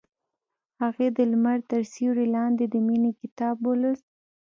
[0.81, 4.07] هغې د لمر تر سیوري لاندې د مینې کتاب ولوست.